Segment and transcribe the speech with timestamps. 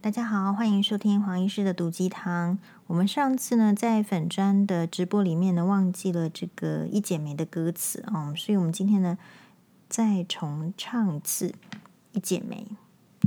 [0.00, 2.56] 大家好，欢迎收听黄医师的毒鸡汤。
[2.86, 9.18] 我们上次呢，在粉专的直播里面呢，忘记了这个一剪梅的歌词啊、哦，所以我们今天呢，
[9.88, 11.52] 再重唱一次
[12.12, 12.68] 一剪梅。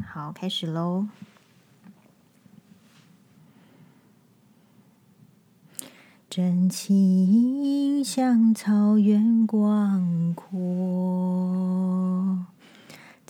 [0.07, 1.07] 好，开始喽。
[6.29, 12.10] 真情像草原广阔。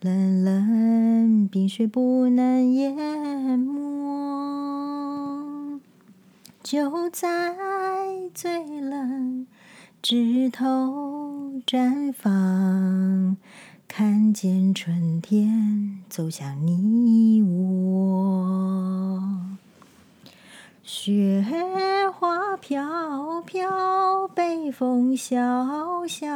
[0.00, 3.80] 冷冷冰雪不能淹没，
[6.62, 7.54] 就在
[8.34, 9.46] 最冷
[10.02, 13.38] 枝头绽放，
[13.88, 19.22] 看见春天走向你我。
[20.82, 21.42] 雪
[22.12, 26.26] 花飘飘，北风萧萧，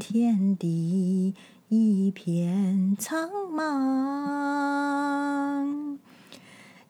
[0.00, 1.34] 天地。
[1.68, 3.68] 一片苍茫，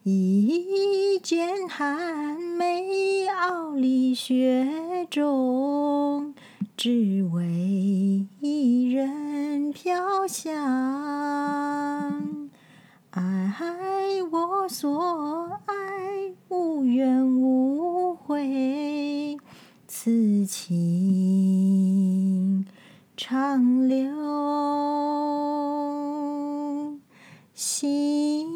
[0.05, 6.35] 一剪寒梅傲立雪中，
[6.79, 10.57] 只为一人飘香。
[13.11, 15.75] 爱我所爱，
[16.49, 19.37] 无怨无悔，
[19.87, 21.00] 此情
[27.55, 28.49] 心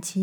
[0.00, 0.18] 间。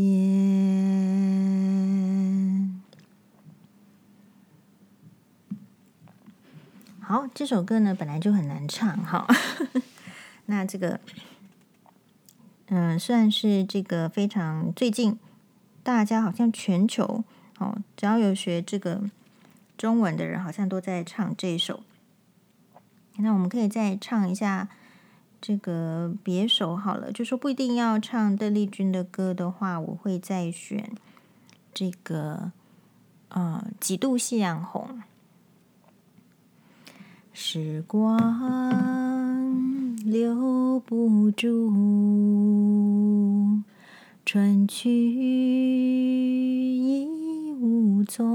[7.01, 9.27] 好，这首歌呢本来就很难唱哈。
[10.47, 10.99] 那这个，
[12.67, 15.19] 嗯，算是这个非常最近
[15.83, 17.23] 大家好像全球
[17.59, 19.01] 哦，只要有学这个
[19.77, 21.83] 中文的人，好像都在唱这首。
[23.17, 24.67] 那我们可以再唱一下
[25.41, 30.91] 这个别首好了，就说不一定要唱邓丽君的歌的话，我会再选
[31.73, 32.51] 这个
[33.29, 35.01] 呃几度夕阳红。
[37.33, 38.17] 时光
[40.05, 41.71] 留不住，
[44.25, 44.89] 春去
[46.79, 47.05] 已
[47.59, 48.33] 无踪。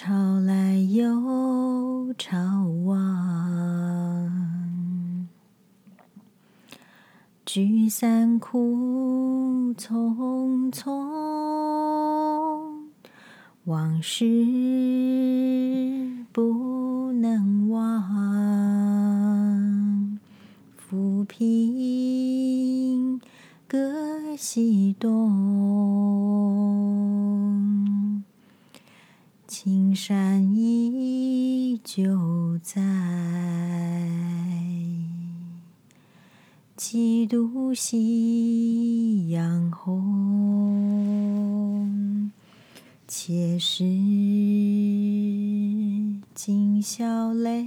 [0.00, 2.38] 潮来又潮
[2.84, 4.30] 往，
[7.44, 10.92] 聚散苦匆匆，
[13.64, 14.24] 往事
[16.30, 18.00] 不能忘，
[20.78, 23.20] 抚平
[23.66, 23.76] 各
[24.36, 26.67] 西东。
[29.50, 32.82] 青山依旧在，
[36.76, 39.98] 几度夕阳红。
[43.06, 43.84] 且使
[46.34, 47.64] 今宵泪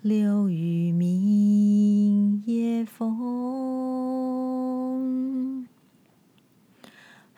[0.00, 3.21] 流于明夜风。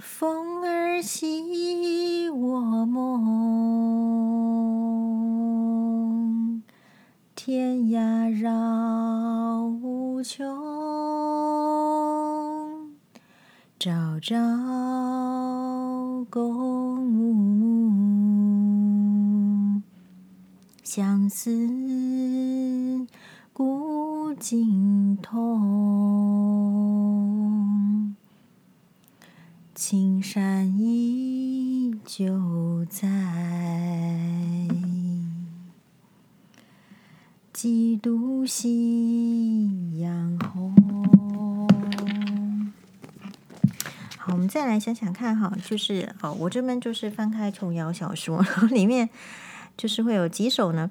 [0.06, 3.72] 风儿系我梦，
[7.34, 10.44] 天涯绕无穷，
[13.78, 14.36] 朝朝
[16.28, 19.80] 共暮暮，
[20.82, 23.06] 相思
[23.54, 26.83] 古今同。
[29.74, 33.08] 青山依旧在，
[37.52, 40.72] 几度夕阳红。
[44.16, 49.10] 好，我们再来想想看哈，就是哦，我这边就是翻开琼瑶小说，然后里面
[49.76, 50.88] 就是会有几首呢，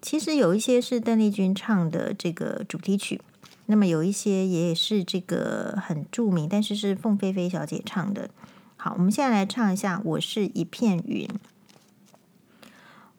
[0.00, 3.20] 其实有一些是邓丽君唱的这个主题曲。
[3.66, 8.28] 那么有一些也是这个很著名，但是是凤飞飞小姐唱的。
[8.76, 11.26] 好，我们现在来唱一下《我是一片云》。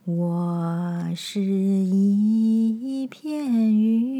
[0.03, 4.13] 我是一片云，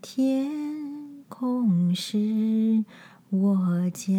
[0.00, 0.50] 天
[1.28, 2.84] 空是
[3.28, 4.10] 我家。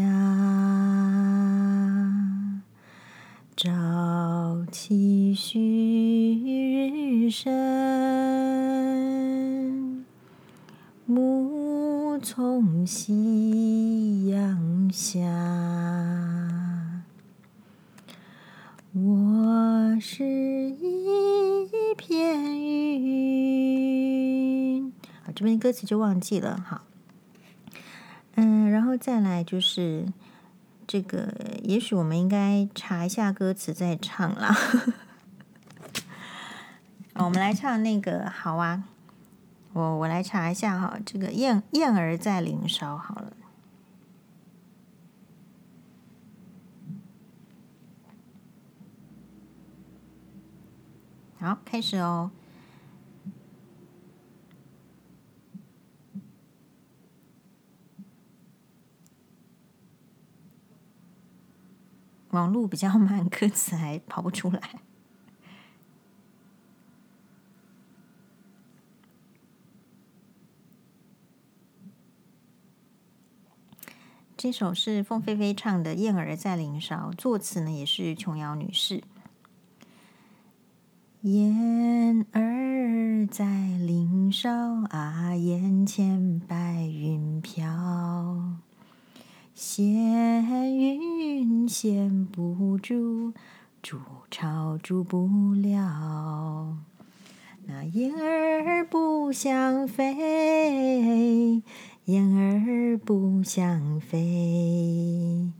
[3.55, 8.16] 朝起旭日升。
[12.37, 15.17] 从夕阳下。
[18.93, 21.67] 我是一
[21.97, 22.61] 片
[23.01, 24.93] 云。
[25.23, 26.63] 好，这边歌词就忘记了。
[26.63, 26.83] 好，
[28.35, 30.13] 嗯，然后再来就是。
[30.85, 31.33] 这个
[31.63, 34.55] 也许我们应该查一下歌词再唱啦。
[37.17, 38.83] 我们来唱那个好啊，
[39.77, 43.31] 我我来查一下哈，这个燕燕儿在林梢好了。
[51.39, 52.31] 好，开始哦。
[62.31, 64.81] 网路比较慢，歌词还跑不出来。
[74.37, 79.01] 这首是凤飞飞唱的《燕儿在林梢》，作词呢也是琼瑶女士。
[81.21, 83.45] 燕儿在
[83.79, 84.47] 林梢
[84.91, 88.59] 啊，眼前白云飘。
[89.55, 93.33] 闲云闲不住，
[93.81, 93.97] 筑
[94.29, 96.77] 巢筑不了。
[97.65, 101.63] 那燕儿不想飞，
[102.07, 105.51] 燕儿不想飞。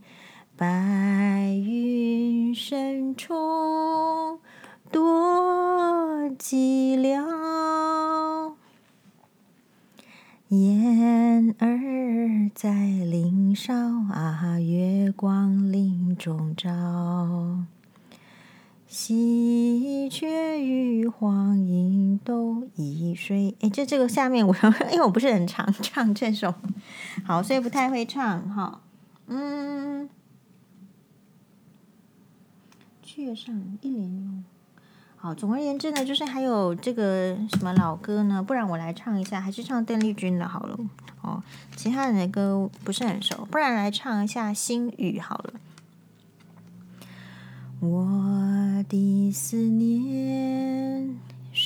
[0.56, 3.34] 白云深处
[4.90, 8.54] 多寂寥。
[10.48, 13.74] 燕儿在林梢
[14.10, 17.66] 啊，月光林中照。
[18.86, 22.47] 喜鹊与黄莺都
[23.18, 23.56] 所以。
[23.60, 24.54] 哎，这这个下面我
[24.92, 26.54] 因为我不是很常 唱这首，
[27.26, 28.80] 好，所以不太会唱哈。
[29.26, 30.08] 嗯，
[33.04, 34.44] 阙上一帘用。
[35.16, 38.40] 好，总而言之呢，就是还有这个什么老歌呢？
[38.40, 40.78] 不然我来唱一下，还是唱邓丽君的好了。
[41.22, 41.42] 哦，
[41.74, 45.54] 其他人的歌不是很熟，不然来唱一下《心语》好了。
[47.80, 51.16] 我的思念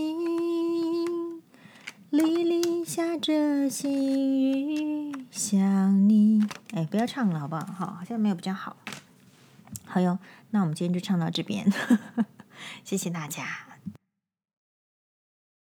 [0.00, 0.16] 的
[1.00, 1.42] 晴，
[2.10, 3.88] 沥沥下着细
[4.74, 6.42] 雨，想你。
[6.72, 7.66] 哎，不要唱了，好不好？
[7.66, 8.76] 好，好像没有比较好。
[9.84, 10.18] 好哟，
[10.50, 11.70] 那我们今天就唱到这边，
[12.84, 13.69] 谢谢大家。